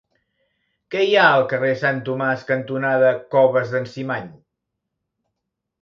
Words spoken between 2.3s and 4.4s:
cantonada Coves d'en Cimany?